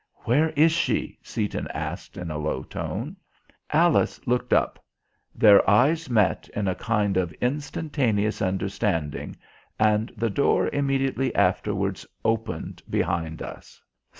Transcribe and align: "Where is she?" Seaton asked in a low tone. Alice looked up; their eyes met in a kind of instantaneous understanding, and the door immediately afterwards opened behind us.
"Where 0.25 0.49
is 0.55 0.71
she?" 0.71 1.19
Seaton 1.21 1.67
asked 1.75 2.17
in 2.17 2.31
a 2.31 2.39
low 2.39 2.63
tone. 2.63 3.17
Alice 3.71 4.19
looked 4.25 4.51
up; 4.51 4.83
their 5.35 5.69
eyes 5.69 6.09
met 6.09 6.49
in 6.55 6.67
a 6.67 6.73
kind 6.73 7.17
of 7.17 7.31
instantaneous 7.33 8.41
understanding, 8.41 9.35
and 9.77 10.11
the 10.17 10.31
door 10.31 10.71
immediately 10.73 11.35
afterwards 11.35 12.03
opened 12.25 12.81
behind 12.89 13.43
us. 13.43 13.79